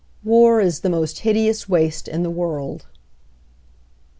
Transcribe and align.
War 0.23 0.59
is 0.59 0.79
the 0.79 0.89
most 0.89 1.19
hideous 1.19 1.69
waste 1.69 2.07
in 2.07 2.23
the 2.23 2.31
world." 2.31 2.87